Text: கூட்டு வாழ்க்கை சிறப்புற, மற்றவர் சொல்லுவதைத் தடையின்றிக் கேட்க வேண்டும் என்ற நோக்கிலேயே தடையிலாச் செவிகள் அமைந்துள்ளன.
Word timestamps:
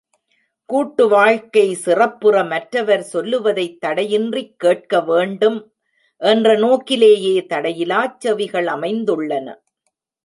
கூட்டு 0.65 1.07
வாழ்க்கை 1.07 1.73
சிறப்புற, 1.73 2.43
மற்றவர் 2.43 3.03
சொல்லுவதைத் 3.13 3.77
தடையின்றிக் 3.85 4.55
கேட்க 4.57 5.01
வேண்டும் 5.01 5.59
என்ற 6.21 6.57
நோக்கிலேயே 6.57 7.45
தடையிலாச் 7.49 8.17
செவிகள் 8.19 8.65
அமைந்துள்ளன. 8.65 9.47